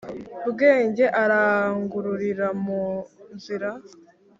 bwenge 0.49 1.05
arangururira 1.23 2.47
mu 2.65 2.83
nzira, 3.35 3.69